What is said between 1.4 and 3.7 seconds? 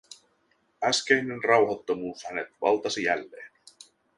rauhattomuus hänet valtasi jälleen.